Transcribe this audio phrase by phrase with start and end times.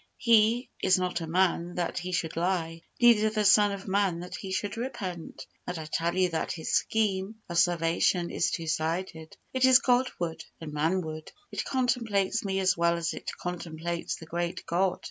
[0.17, 4.33] He "is not a man, that He should lie: neither the Son of man, that
[4.33, 9.37] He should repent:" and I tell you that His scheme of salvation is two sided
[9.53, 11.31] it is God ward and man ward.
[11.51, 14.97] It contemplates me as well as it contemplates the great God.